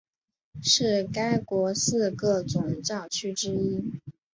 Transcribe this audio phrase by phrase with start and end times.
[0.63, 4.01] 是该国十四个总教区之一。